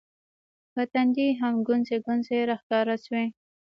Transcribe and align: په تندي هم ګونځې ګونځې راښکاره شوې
په 0.73 0.81
تندي 0.93 1.27
هم 1.41 1.55
ګونځې 1.67 1.97
ګونځې 2.05 2.37
راښکاره 2.49 2.95
شوې 3.05 3.25